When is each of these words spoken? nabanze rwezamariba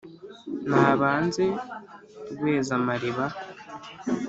nabanze 0.69 1.45
rwezamariba 2.33 3.25